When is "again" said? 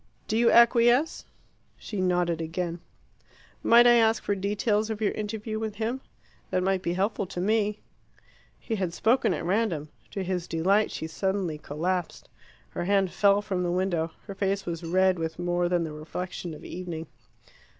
2.41-2.79